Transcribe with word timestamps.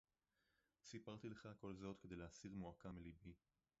סִפַּרְתִּי 0.83 1.29
לְךָ 1.29 1.47
כָּל 1.59 1.73
זֹאת 1.75 1.97
כְּדֵי 1.99 2.15
לְהָסִיר 2.15 2.51
מוּעָקָה 2.53 2.91
מִלִּבִּי. 2.91 3.33